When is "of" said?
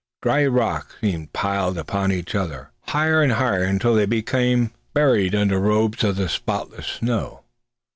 6.03-6.15